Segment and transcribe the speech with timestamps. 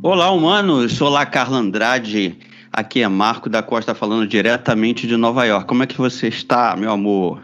[0.00, 1.00] Olá, humanos!
[1.02, 2.38] Olá, Carla Andrade.
[2.72, 5.66] Aqui é Marco da Costa falando diretamente de Nova York.
[5.66, 7.42] Como é que você está, meu amor?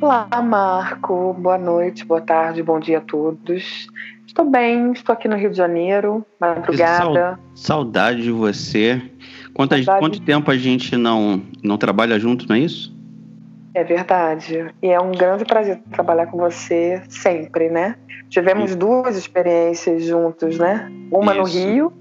[0.00, 1.32] Olá, Marco.
[1.34, 3.86] Boa noite, boa tarde, bom dia a todos.
[4.26, 7.38] Estou bem, estou aqui no Rio de Janeiro, madrugada.
[7.54, 9.00] Saudade de você.
[9.54, 10.00] Quanto, saudade.
[10.00, 12.92] quanto tempo a gente não, não trabalha junto, não é isso?
[13.74, 14.66] É verdade.
[14.82, 17.96] E é um grande prazer trabalhar com você sempre, né?
[18.28, 18.78] Tivemos isso.
[18.78, 20.90] duas experiências juntos, né?
[21.10, 21.40] Uma isso.
[21.40, 21.92] no Rio.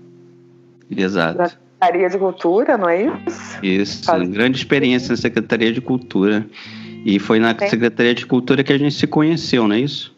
[0.89, 1.37] Exato.
[1.37, 3.59] Na Secretaria de Cultura, não é isso?
[3.63, 4.29] Isso, Faz...
[4.29, 6.45] grande experiência na Secretaria de Cultura.
[7.05, 7.69] E foi na Sim.
[7.69, 10.15] Secretaria de Cultura que a gente se conheceu, não é isso?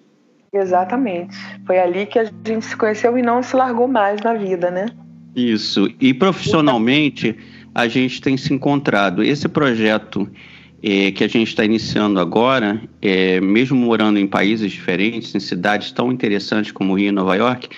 [0.51, 1.35] Exatamente.
[1.65, 4.87] Foi ali que a gente se conheceu e não se largou mais na vida, né?
[5.35, 5.89] Isso.
[5.99, 7.35] E profissionalmente,
[7.73, 9.23] a gente tem se encontrado.
[9.23, 10.29] Esse projeto
[10.83, 15.91] é, que a gente está iniciando agora, é, mesmo morando em países diferentes, em cidades
[15.93, 17.69] tão interessantes como Rio e Nova York,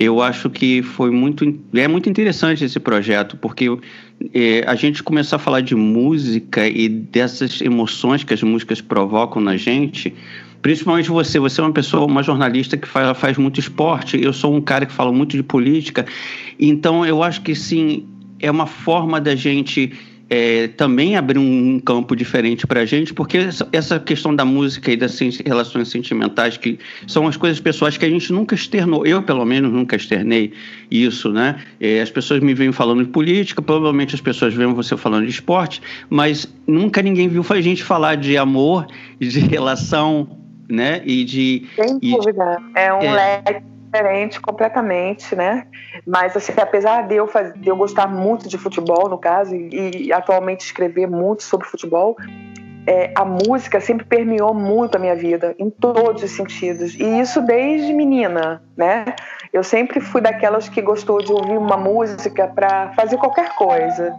[0.00, 3.66] eu acho que foi muito é muito interessante esse projeto porque
[4.32, 9.40] é, a gente começou a falar de música e dessas emoções que as músicas provocam
[9.40, 10.14] na gente
[10.60, 11.38] principalmente você.
[11.38, 14.84] Você é uma pessoa uma jornalista que faz, faz muito esporte eu sou um cara
[14.84, 16.04] que fala muito de política
[16.60, 18.06] então eu acho que sim
[18.38, 19.94] é uma forma da gente
[20.28, 24.96] é, também abrir um campo diferente para a gente, porque essa questão da música e
[24.96, 29.44] das relações sentimentais, que são as coisas pessoais que a gente nunca externou, eu pelo
[29.44, 30.52] menos nunca externei
[30.90, 31.60] isso, né?
[31.80, 35.30] É, as pessoas me vêm falando de política, provavelmente as pessoas veem você falando de
[35.30, 38.86] esporte, mas nunca ninguém viu a gente falar de amor,
[39.20, 40.28] de relação,
[40.68, 41.00] né?
[41.04, 41.66] E de.
[41.76, 42.56] Sem dúvida.
[42.74, 45.66] De, é um é, leque diferente completamente, né?
[46.06, 50.06] Mas assim, apesar de eu, fazer, de eu gostar muito de futebol, no caso, e,
[50.06, 52.16] e atualmente escrever muito sobre futebol,
[52.86, 56.94] é, a música sempre permeou muito a minha vida, em todos os sentidos.
[56.94, 59.04] E isso desde menina, né?
[59.52, 64.14] Eu sempre fui daquelas que gostou de ouvir uma música para fazer qualquer coisa.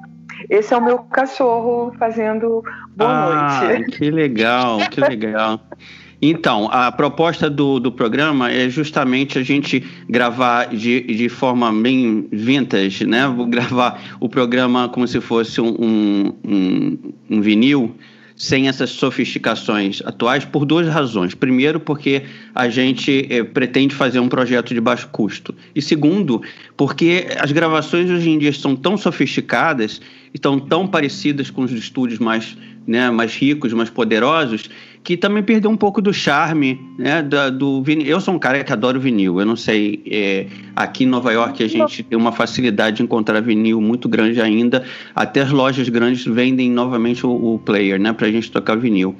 [0.49, 2.63] Esse é o meu cachorro fazendo
[2.95, 3.97] boa ah, noite.
[3.97, 5.59] Que legal, que legal.
[6.21, 12.27] Então, a proposta do, do programa é justamente a gente gravar de, de forma bem
[12.31, 13.27] vintage, né?
[13.27, 16.97] Vou gravar o programa como se fosse um, um,
[17.29, 17.95] um vinil,
[18.35, 21.33] sem essas sofisticações atuais, por duas razões.
[21.33, 22.23] Primeiro, porque
[22.53, 25.55] a gente eh, pretende fazer um projeto de baixo custo.
[25.75, 26.41] E segundo,
[26.75, 29.99] porque as gravações hoje em dia são tão sofisticadas,
[30.31, 32.55] estão tão parecidas com os estúdios mais,
[32.85, 34.69] né, mais ricos, mais poderosos,
[35.07, 38.05] que também perdeu um pouco do charme, né, da, do vinil.
[38.05, 39.39] Eu sou um cara que adoro vinil.
[39.39, 43.39] Eu não sei, é, aqui em Nova York a gente tem uma facilidade de encontrar
[43.39, 44.83] vinil muito grande ainda.
[45.15, 49.15] Até as lojas grandes vendem novamente o, o player, né, para a gente tocar vinil.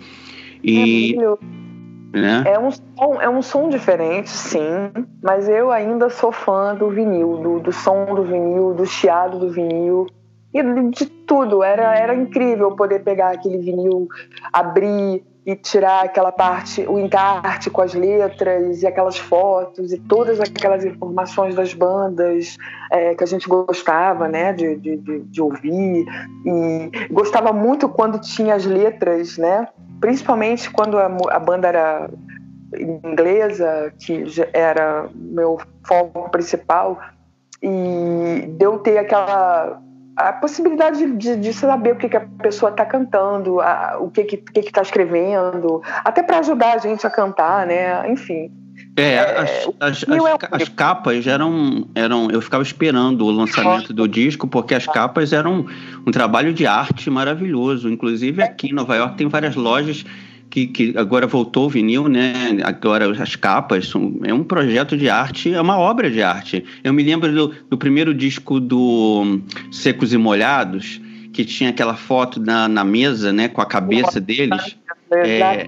[0.62, 1.16] E
[2.14, 2.44] é, né?
[2.48, 4.92] é, um som, é um som diferente, sim,
[5.24, 9.50] mas eu ainda sou fã do vinil, do, do som do vinil, do chiado do
[9.50, 10.06] vinil
[10.54, 11.64] e de tudo.
[11.64, 14.10] Era, era incrível poder pegar aquele vinil,
[14.52, 20.42] abrir e tirar aquela parte, o encarte com as letras e aquelas fotos e todas
[20.42, 22.58] aquelas informações das bandas
[22.92, 26.06] é, que a gente gostava, né, de, de, de, ouvir.
[26.46, 29.66] E gostava muito quando tinha as letras, né,
[30.02, 32.10] principalmente quando a, a banda era
[32.78, 37.00] inglesa, que era meu foco principal.
[37.64, 39.82] E deu ter aquela
[40.18, 44.22] a possibilidade de, de, saber o que, que a pessoa está cantando, a, o que
[44.22, 48.10] está que, que tá escrevendo, até para ajudar a gente a cantar, né?
[48.10, 48.52] Enfim.
[48.96, 52.32] É, é as, as, as, é as, capas eram, eram.
[52.32, 55.68] Eu ficava esperando o lançamento do disco, porque as capas eram
[56.06, 57.88] um trabalho de arte maravilhoso.
[57.88, 60.04] Inclusive aqui em Nova York tem várias lojas
[60.50, 62.34] que, que agora voltou o vinil, né?
[62.64, 66.64] Agora as capas são, é um projeto de arte, é uma obra de arte.
[66.84, 69.40] Eu me lembro do, do primeiro disco do
[69.72, 71.02] Secos e Molhados,
[71.34, 74.78] que tinha aquela foto na, na mesa, né, com a cabeça deles.
[75.12, 75.68] É,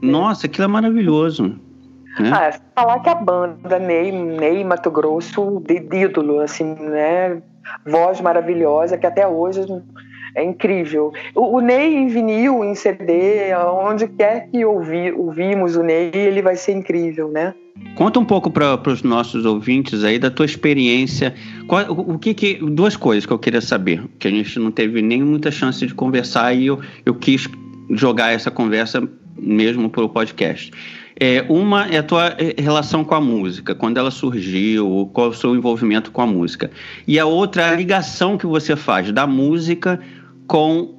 [0.00, 1.58] nossa, aquilo é maravilhoso.
[2.18, 2.30] Né?
[2.32, 7.40] Ah, falar que a banda Ney, Ney Mato Grosso, de ídolo, assim, né?
[7.86, 9.60] Voz maravilhosa, que até hoje
[10.38, 11.12] é incrível.
[11.34, 16.42] O, o, Ney em vinil, em CD, onde quer que ouvir, ouvimos o Ney, ele
[16.42, 17.54] vai ser incrível, né?
[17.94, 21.34] Conta um pouco para os nossos ouvintes aí da tua experiência.
[21.66, 24.70] Qual, o, o que, que, duas coisas que eu queria saber, que a gente não
[24.70, 27.48] teve nem muita chance de conversar e eu, eu quis
[27.90, 29.02] jogar essa conversa
[29.36, 30.70] mesmo para o podcast.
[31.20, 35.34] É, uma é a tua é, relação com a música, quando ela surgiu, qual o
[35.34, 36.70] seu envolvimento com a música.
[37.08, 39.98] E a outra é a ligação que você faz da música
[40.48, 40.94] com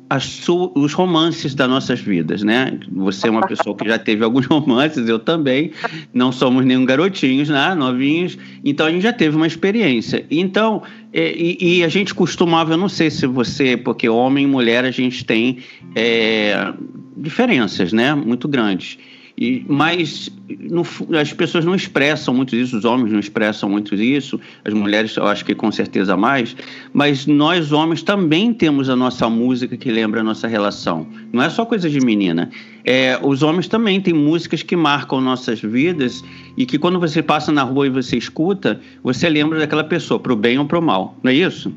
[0.76, 2.80] os romances das nossas vidas, né?
[2.92, 5.72] Você é uma pessoa que já teve alguns romances, eu também.
[6.14, 7.74] Não somos nenhum garotinhos, né?
[7.74, 8.38] Novinhos.
[8.64, 10.24] Então a gente já teve uma experiência.
[10.30, 14.48] Então, é, e, e, a gente costumava, eu não sei se você, porque homem e
[14.48, 15.58] mulher a gente tem
[15.96, 16.72] é,
[17.18, 18.14] diferenças, né?
[18.14, 19.00] Muito grandes.
[19.40, 20.30] E, mas
[20.70, 20.86] no,
[21.18, 25.26] as pessoas não expressam muito isso, os homens não expressam muito isso, as mulheres eu
[25.26, 26.58] acho que com certeza mais,
[26.92, 31.08] mas nós homens também temos a nossa música que lembra a nossa relação.
[31.32, 32.50] Não é só coisa de menina.
[32.84, 36.22] É, os homens também têm músicas que marcam nossas vidas
[36.58, 40.36] e que quando você passa na rua e você escuta, você lembra daquela pessoa, pro
[40.36, 41.18] bem ou pro mal.
[41.24, 41.74] Não é isso?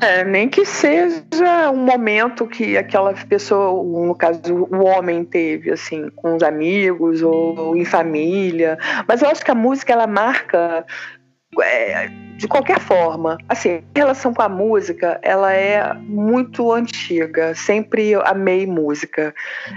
[0.00, 6.08] É, nem que seja um momento que aquela pessoa, no caso, o homem teve, assim,
[6.16, 8.78] com os amigos ou em família.
[9.06, 10.84] Mas eu acho que a música, ela marca
[11.60, 13.36] é, de qualquer forma.
[13.48, 17.54] Assim, em relação com a música, ela é muito antiga.
[17.54, 19.34] Sempre amei música.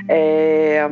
[0.08, 0.90] É,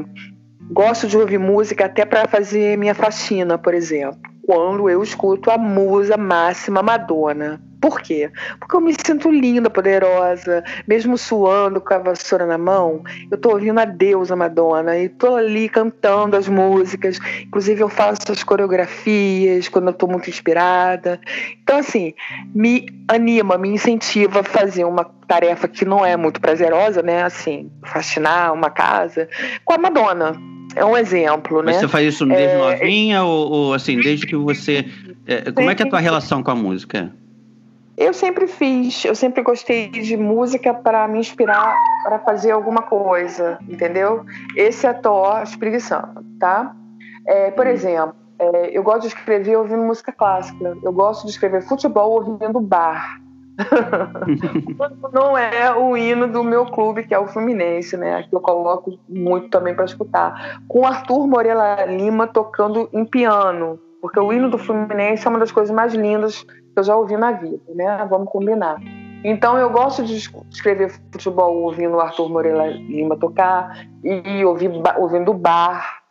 [0.72, 4.20] gosto de ouvir música até para fazer minha faxina, por exemplo.
[4.46, 7.62] Quando eu escuto a musa máxima Madonna.
[7.84, 8.32] Por quê?
[8.62, 13.50] Porque eu me sinto linda, poderosa, mesmo suando com a vassoura na mão, eu tô
[13.50, 17.20] ouvindo a deusa Madonna e tô ali cantando as músicas.
[17.42, 21.20] Inclusive eu faço as coreografias quando eu tô muito inspirada.
[21.62, 22.14] Então assim,
[22.56, 27.24] me anima, me incentiva a fazer uma tarefa que não é muito prazerosa, né?
[27.24, 29.28] Assim, faxinar uma casa
[29.66, 30.40] com a Madonna.
[30.74, 31.82] É um exemplo, Mas né?
[31.82, 32.58] você faz isso desde é...
[32.58, 34.86] novinha ou, ou, assim, desde que você...
[35.28, 37.12] É, como é que é a tua relação com a música?
[37.96, 43.60] Eu sempre fiz, eu sempre gostei de música para me inspirar para fazer alguma coisa,
[43.70, 44.26] entendeu?
[44.56, 46.76] Esse é Thor espreguiçando, tá?
[47.28, 50.76] É, por exemplo, é, eu gosto de escrever ouvindo música clássica.
[50.82, 53.22] Eu gosto de escrever futebol ouvindo bar.
[55.14, 58.24] não é o hino do meu clube, que é o Fluminense, né?
[58.24, 60.62] Que eu coloco muito também para escutar.
[60.68, 65.52] Com Arthur Morela Lima tocando em piano, porque o hino do Fluminense é uma das
[65.52, 66.44] coisas mais lindas
[66.74, 68.06] que eu já ouvi na vida, né?
[68.10, 68.78] Vamos combinar.
[69.24, 75.34] Então eu gosto de escrever futebol ouvindo o Arthur Moreira Lima tocar e ouvir, ouvindo
[75.34, 76.04] bar.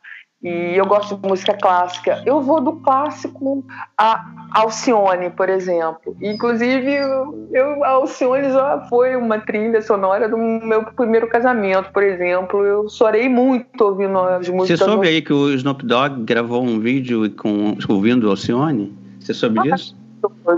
[0.43, 2.21] E eu gosto de música clássica.
[2.27, 3.65] Eu vou do clássico
[3.97, 4.25] a
[4.55, 6.17] Alcione, por exemplo.
[6.21, 6.97] Inclusive,
[7.53, 12.65] eu, a Alcione já foi uma trilha sonora do meu primeiro casamento, por exemplo.
[12.65, 14.81] Eu chorei muito ouvindo as músicas.
[14.81, 18.93] Você soube aí que o Snoop Dogg gravou um vídeo com, ouvindo Alcione?
[19.21, 19.77] Você soube ah,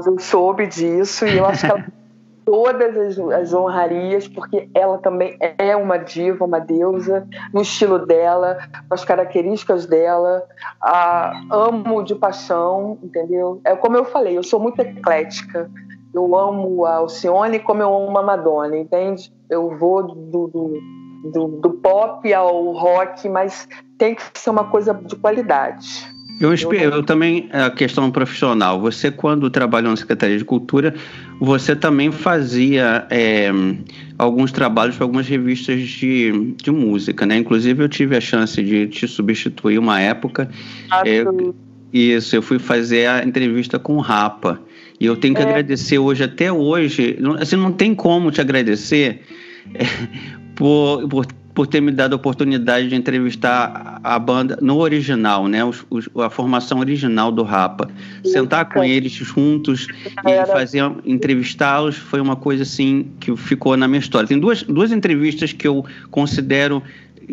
[0.06, 1.84] eu soube disso e eu acho que ela
[2.44, 8.58] todas as, as, honrarias, porque ela também é uma diva, uma deusa, no estilo dela,
[8.88, 10.44] com as características dela.
[10.80, 13.60] A, amo de paixão, entendeu?
[13.64, 15.70] É como eu falei, eu sou muito eclética.
[16.12, 19.32] Eu amo a Alcione como eu amo a Madonna, entende?
[19.50, 20.80] Eu vou do, do,
[21.32, 23.66] do, do pop ao rock, mas
[23.98, 26.13] tem que ser uma coisa de qualidade.
[26.40, 30.94] Eu, espero, eu também, a questão profissional, você quando trabalhou na Secretaria de Cultura,
[31.40, 33.50] você também fazia é,
[34.18, 37.36] alguns trabalhos para algumas revistas de, de música, né?
[37.36, 40.50] Inclusive eu tive a chance de te substituir uma época.
[41.06, 41.24] É,
[41.92, 44.60] isso, eu fui fazer a entrevista com o Rapa.
[44.98, 45.44] E eu tenho que é.
[45.44, 49.20] agradecer hoje, até hoje, assim, não tem como te agradecer
[49.72, 49.84] é,
[50.56, 55.64] por, por por ter me dado a oportunidade de entrevistar a banda no original, né?
[55.64, 57.88] Os, os, a formação original do Rapa.
[58.24, 59.86] Sentar com eles juntos
[60.26, 64.26] e fazer entrevistá-los foi uma coisa assim que ficou na minha história.
[64.26, 66.82] Tem duas, duas entrevistas que eu considero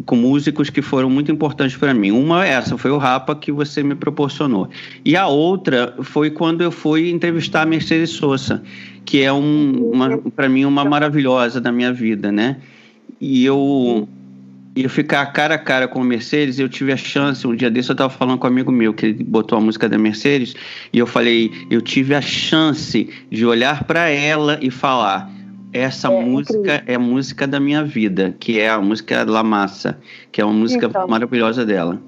[0.06, 2.12] com músicos que foram muito importantes para mim.
[2.12, 4.70] Uma essa foi o Rapa que você me proporcionou.
[5.04, 8.62] E a outra foi quando eu fui entrevistar a Mercedes Sosa,
[9.04, 12.58] que é um, para mim uma maravilhosa da minha vida, né?
[13.22, 14.08] E eu
[14.76, 17.90] ia ficar cara a cara com o Mercedes, eu tive a chance, um dia desse
[17.90, 20.56] eu estava falando com um amigo meu, que ele botou a música da Mercedes,
[20.92, 25.30] e eu falei, eu tive a chance de olhar para ela e falar,
[25.74, 26.84] essa é, música incrível.
[26.88, 30.00] é a música da minha vida, que é a música La Massa,
[30.32, 32.02] que é uma música então, maravilhosa dela.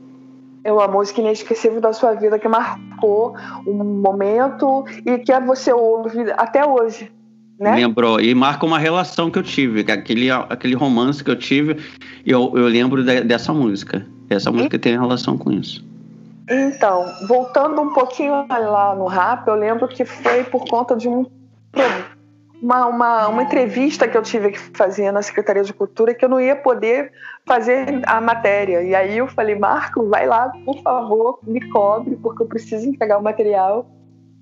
[0.64, 3.36] É uma música inesquecível da sua vida, que marcou
[3.68, 7.12] um momento e que você ouve até hoje.
[7.60, 7.76] Né?
[7.76, 8.20] Lembrou.
[8.20, 11.78] E marca uma relação que eu tive, aquele, aquele romance que eu tive,
[12.26, 14.06] eu, eu lembro de, dessa música.
[14.30, 14.80] Essa música e...
[14.80, 15.86] tem relação com isso.
[16.50, 21.26] Então, voltando um pouquinho lá no rap, eu lembro que foi por conta de um,
[22.62, 26.30] uma, uma, uma entrevista que eu tive que fazer na Secretaria de Cultura que eu
[26.30, 27.12] não ia poder
[27.46, 28.82] fazer a matéria.
[28.84, 33.18] E aí eu falei, Marco, vai lá, por favor, me cobre, porque eu preciso entregar
[33.18, 33.90] o material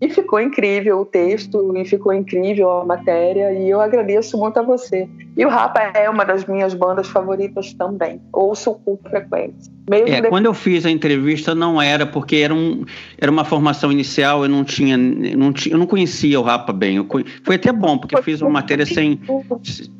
[0.02, 4.64] E ficou incrível o texto, e ficou incrível a matéria, e eu agradeço muito a
[4.64, 5.08] você.
[5.38, 8.20] E o Rapa é uma das minhas bandas favoritas também.
[8.34, 9.72] Ouço com frequência.
[9.88, 12.84] Mesmo é, quando eu fiz a entrevista não era, porque era, um,
[13.20, 16.96] era uma formação inicial, eu não tinha, não tinha, eu não conhecia o Rapa bem.
[16.96, 17.08] Eu,
[17.44, 19.20] foi até bom, porque eu fiz uma matéria sem,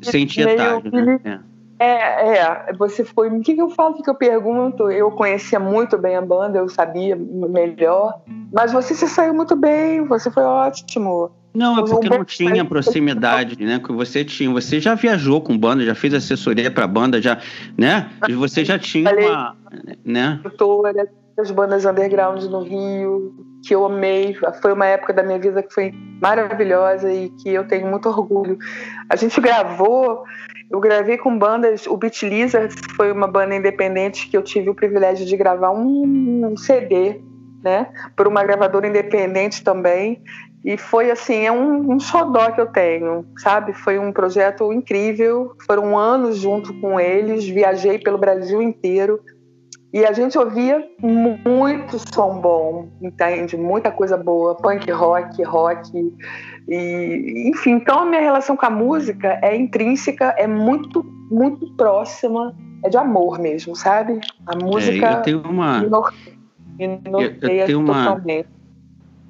[0.00, 0.90] sem tietagem.
[0.90, 1.20] Né?
[1.24, 1.51] É.
[1.82, 3.28] É, é, você foi.
[3.28, 3.96] O que, que eu falo?
[3.96, 4.88] O que eu pergunto?
[4.88, 8.20] Eu conhecia muito bem a banda, eu sabia melhor.
[8.52, 11.32] Mas você se saiu muito bem, você foi ótimo.
[11.52, 13.80] Não, é porque não tinha proximidade, né?
[13.80, 14.48] Que você tinha.
[14.52, 17.38] Você já viajou com banda, já fez assessoria para banda, já,
[17.76, 18.08] né?
[18.38, 19.56] Você já tinha uma,
[20.04, 20.38] né?
[20.40, 23.34] Doutora das bandas underground no Rio,
[23.66, 24.36] que eu amei.
[24.60, 28.58] Foi uma época da minha vida que foi maravilhosa e que eu tenho muito orgulho.
[29.08, 30.24] A gente gravou
[30.72, 34.74] eu gravei com bandas, o Beat Lizards foi uma banda independente que eu tive o
[34.74, 37.20] privilégio de gravar um, um CD,
[37.62, 40.22] né, por uma gravadora independente também.
[40.64, 43.74] E foi assim, é um, um xodó que eu tenho, sabe?
[43.74, 45.52] Foi um projeto incrível.
[45.66, 49.20] Foram anos junto com eles, viajei pelo Brasil inteiro.
[49.92, 53.58] E a gente ouvia muito som bom, entende?
[53.58, 55.90] Muita coisa boa, punk rock, rock.
[56.66, 62.56] E, enfim, então a minha relação com a música é intrínseca, é muito, muito próxima,
[62.82, 64.18] é de amor mesmo, sabe?
[64.46, 65.06] A música.
[65.06, 65.84] É, eu tenho uma.
[66.78, 68.22] eu, eu tenho uma.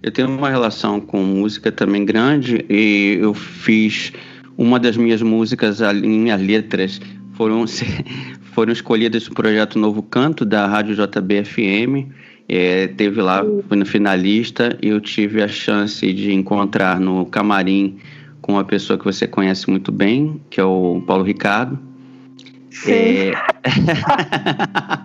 [0.00, 4.12] Eu tenho uma relação com música também grande e eu fiz
[4.56, 7.00] uma das minhas músicas, minhas letras
[7.34, 7.64] foram
[8.52, 12.08] foram escolhidas no projeto Novo Canto da Rádio JBFM.
[12.48, 17.98] É, teve lá, fui no finalista e eu tive a chance de encontrar no camarim
[18.40, 21.78] com uma pessoa que você conhece muito bem, que é o Paulo Ricardo.
[22.70, 22.90] Sim.
[22.92, 23.32] É...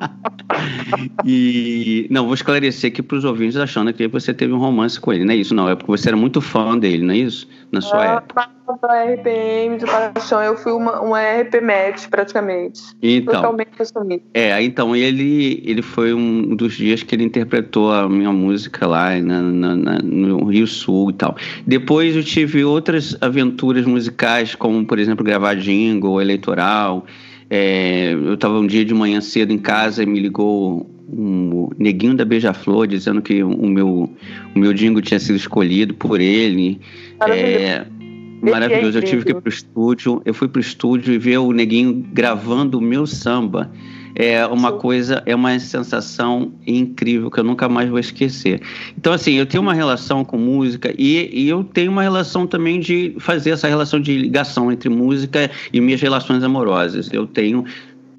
[1.25, 5.13] e não, vou esclarecer aqui para os ouvintes achando que você teve um romance com
[5.13, 5.53] ele, não é isso?
[5.53, 7.47] Não, é porque você era muito fã dele, não é isso?
[7.71, 8.49] Na sua ah, época.
[8.81, 12.81] Da RPM de paixão, eu fui uma, uma RP match praticamente.
[13.01, 14.21] Então, totalmente assumida.
[14.33, 19.15] É, então ele, ele foi um dos dias que ele interpretou a minha música lá
[19.21, 21.37] na, na, na, no Rio Sul e tal.
[21.65, 27.05] Depois eu tive outras aventuras musicais, como por exemplo gravar jingle, eleitoral.
[27.49, 32.15] É, eu estava um dia de manhã cedo em casa e me ligou um neguinho
[32.15, 34.09] da Beija-Flor dizendo que o meu,
[34.53, 36.79] o meu dingo tinha sido escolhido por ele.
[37.17, 37.63] Maravilhoso.
[37.63, 37.85] É,
[38.41, 38.97] maravilhoso.
[38.97, 40.21] Eu tive que ir pro estúdio.
[40.25, 43.71] Eu fui pro estúdio e ver o neguinho gravando o meu samba
[44.19, 48.59] é uma coisa, é uma sensação incrível que eu nunca mais vou esquecer.
[48.97, 52.79] Então, assim, eu tenho uma relação com música e, e eu tenho uma relação também
[52.79, 57.13] de fazer essa relação de ligação entre música e minhas relações amorosas.
[57.13, 57.63] Eu tenho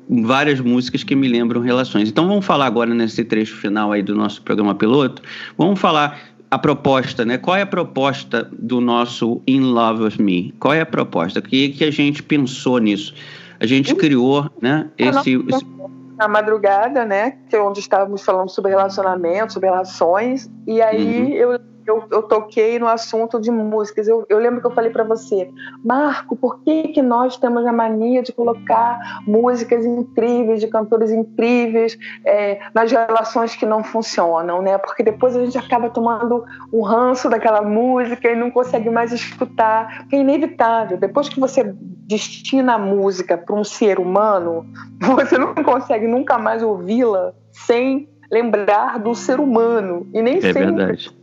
[0.08, 2.08] várias músicas que me lembram relações.
[2.08, 5.20] Então vamos falar agora nesse trecho final aí do nosso programa piloto.
[5.58, 6.16] Vamos falar
[6.48, 7.38] a proposta, né?
[7.38, 10.54] Qual é a proposta do nosso In Love with Me?
[10.60, 11.40] Qual é a proposta?
[11.40, 13.12] O que, que a gente pensou nisso?
[13.60, 14.90] A gente criou, né?
[14.96, 15.36] Esse,
[16.16, 17.38] na madrugada, né?
[17.48, 20.50] Que é onde estávamos falando sobre relacionamento, sobre relações.
[20.66, 21.28] E aí uhum.
[21.28, 24.06] eu eu, eu, toquei no assunto de músicas.
[24.06, 25.50] Eu, eu lembro que eu falei para você,
[25.82, 31.98] Marco, por que, que nós temos a mania de colocar músicas incríveis, de cantores incríveis
[32.24, 34.76] é, nas relações que não funcionam, né?
[34.78, 40.00] Porque depois a gente acaba tomando um ranço daquela música e não consegue mais escutar.
[40.00, 40.98] Porque é inevitável.
[40.98, 41.74] Depois que você
[42.06, 44.66] destina a música para um ser humano,
[45.00, 50.06] você não consegue nunca mais ouvi-la sem lembrar do ser humano.
[50.12, 51.17] E nem é sempre verdade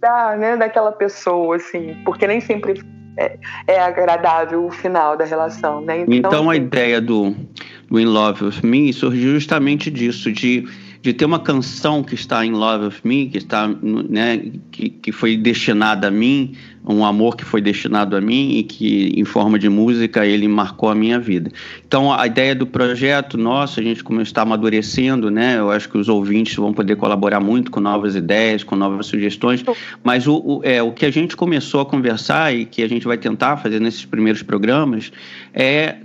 [0.00, 2.82] da, né, daquela pessoa, assim, porque nem sempre
[3.16, 6.00] é, é, agradável o final da relação, né?
[6.00, 7.34] Então, então a assim, ideia do,
[7.90, 10.66] do In Love With Me surgiu justamente disso, de,
[11.02, 15.12] de ter uma canção que está em Love With Me, que está, né, que, que
[15.12, 16.54] foi destinada a mim,
[16.88, 20.88] um amor que foi destinado a mim e que, em forma de música, ele marcou
[20.88, 21.50] a minha vida.
[21.84, 25.58] Então, a ideia do projeto nosso, a gente como está amadurecendo, né?
[25.58, 29.64] Eu acho que os ouvintes vão poder colaborar muito com novas ideias, com novas sugestões,
[30.04, 33.04] mas o, o, é, o que a gente começou a conversar e que a gente
[33.04, 35.10] vai tentar fazer nesses primeiros programas
[35.52, 35.96] é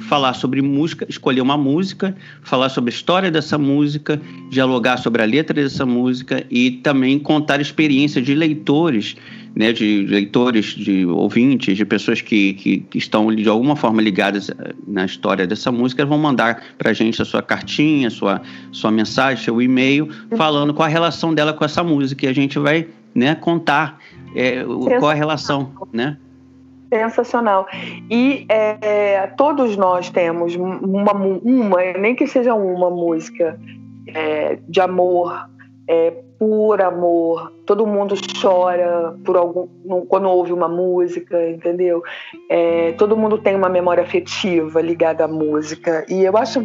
[0.00, 4.17] falar sobre música, escolher uma música, falar sobre a história dessa música,
[4.50, 9.16] dialogar sobre a letra dessa música e também contar experiências de leitores
[9.58, 14.48] né, de leitores, de ouvintes, de pessoas que, que, que, estão de alguma forma ligadas
[14.50, 14.54] eh,
[14.86, 19.42] na história dessa música, vão mandar para a gente a sua cartinha, sua, sua mensagem,
[19.42, 22.26] seu e-mail, falando qual a relação dela com essa música.
[22.26, 23.98] E a gente vai né, contar
[24.34, 24.62] é,
[25.00, 26.16] qual a relação, né?
[26.88, 27.66] Sensacional.
[28.08, 33.58] E é, todos nós temos uma, uma, nem que seja uma música
[34.14, 35.48] é, de amor,
[35.88, 37.52] é, por amor.
[37.66, 39.66] Todo mundo chora por algum
[40.06, 42.02] quando ouve uma música, entendeu?
[42.48, 46.60] É, todo mundo tem uma memória afetiva ligada à música e eu acho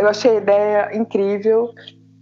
[0.00, 1.70] eu achei a ideia incrível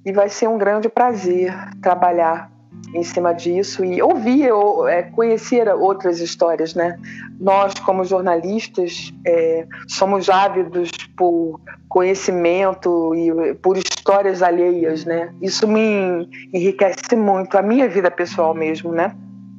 [0.04, 2.50] e vai ser um grande prazer trabalhar
[2.94, 6.98] em cima disso e ouvir, ou, é, conhecer outras histórias, né?
[7.38, 15.32] Nós, como jornalistas, é, somos ávidos por conhecimento e por histórias alheias, né?
[15.40, 19.14] Isso me enriquece muito, a minha vida pessoal mesmo, né?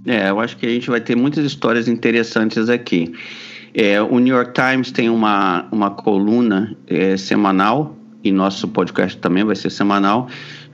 [0.06, 3.14] É, eu acho que a gente vai ter muitas histórias interessantes aqui.
[3.74, 9.44] É, o New York Times tem uma, uma coluna é, semanal, e nosso podcast também
[9.44, 10.28] vai ser semanal,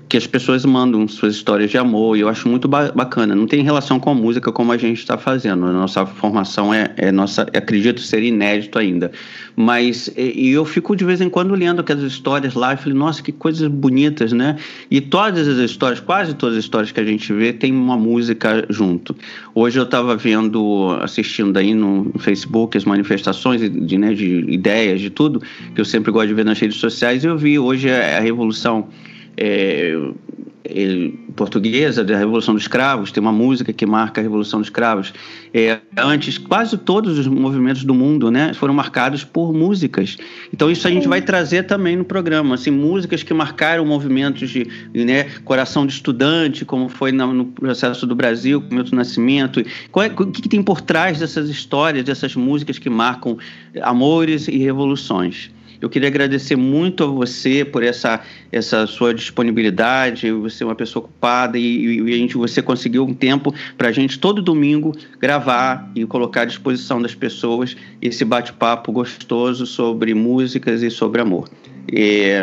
[0.09, 3.35] que as pessoas mandam suas histórias de amor e eu acho muito ba bacana.
[3.35, 5.65] Não tem relação com a música como a gente está fazendo.
[5.65, 9.11] A nossa formação é, é nossa, acredito ser inédito ainda.
[9.55, 13.21] Mas e, eu fico de vez em quando lendo aquelas histórias lá e falei, nossa,
[13.21, 14.57] que coisas bonitas, né?
[14.89, 18.65] E todas as histórias, quase todas as histórias que a gente vê, tem uma música
[18.69, 19.15] junto.
[19.53, 25.09] Hoje eu estava vendo, assistindo aí no Facebook as manifestações de, né, de ideias, de
[25.09, 25.41] tudo,
[25.73, 28.19] que eu sempre gosto de ver nas redes sociais, e eu vi hoje a, a
[28.19, 28.87] Revolução
[29.37, 29.95] é,
[31.35, 35.13] portuguesa da Revolução dos Cravos, tem uma música que marca a Revolução dos Cravos.
[35.53, 40.17] É, antes, quase todos os movimentos do mundo né, foram marcados por músicas.
[40.51, 42.55] Então, isso a gente vai trazer também no programa.
[42.55, 48.15] Assim, músicas que marcaram movimentos de né, coração de estudante, como foi no processo do
[48.15, 49.59] Brasil, com Milton Nascimento.
[49.59, 49.63] É,
[50.21, 53.37] o que, que tem por trás dessas histórias, dessas músicas que marcam
[53.81, 55.51] amores e revoluções?
[55.81, 60.31] Eu queria agradecer muito a você por essa, essa sua disponibilidade.
[60.31, 63.91] Você é uma pessoa ocupada e, e a gente, você conseguiu um tempo para a
[63.91, 70.81] gente todo domingo gravar e colocar à disposição das pessoas esse bate-papo gostoso sobre músicas
[70.81, 71.49] e sobre amor.
[71.91, 72.33] E...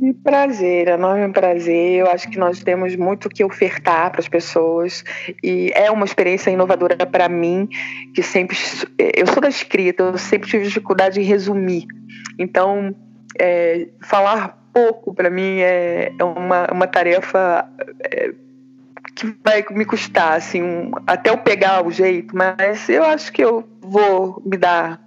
[0.00, 2.00] Enorme prazer, enorme prazer.
[2.00, 5.04] Eu acho que nós temos muito que ofertar para as pessoas
[5.42, 7.68] e é uma experiência inovadora para mim,
[8.14, 8.56] que sempre
[8.98, 11.86] eu sou da escrita, eu sempre tive dificuldade em resumir
[12.40, 12.94] então,
[13.38, 17.68] é, falar pouco para mim é, é uma, uma tarefa
[18.02, 18.32] é,
[19.14, 23.44] que vai me custar, assim, um, até eu pegar o jeito, mas eu acho que
[23.44, 25.02] eu vou me dar,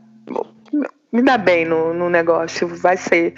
[1.11, 3.33] me dar bem no, no negócio, vai ser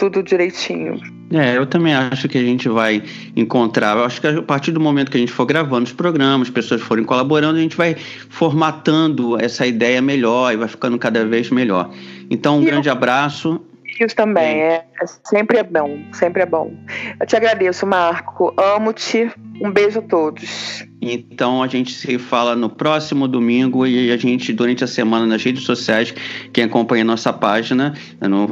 [0.00, 0.98] tudo direitinho.
[1.30, 3.02] É, eu também acho que a gente vai
[3.36, 3.98] encontrar.
[3.98, 6.54] Eu acho que a partir do momento que a gente for gravando os programas, as
[6.54, 7.94] pessoas forem colaborando, a gente vai
[8.30, 11.90] formatando essa ideia melhor e vai ficando cada vez melhor.
[12.30, 12.92] Então, um e grande eu...
[12.92, 13.60] abraço.
[13.98, 14.84] Isso também, é.
[15.00, 16.72] é, sempre é bom, sempre é bom.
[17.18, 18.54] Eu te agradeço, Marco.
[18.56, 19.30] Amo-te.
[19.62, 20.86] Um beijo a todos.
[21.02, 25.44] Então a gente se fala no próximo domingo e a gente, durante a semana, nas
[25.44, 26.14] redes sociais,
[26.50, 27.94] quem acompanha a nossa página,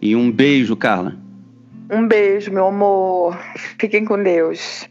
[0.00, 1.16] e um beijo, Carla.
[1.90, 3.36] Um beijo, meu amor.
[3.78, 4.86] Fiquem com Deus.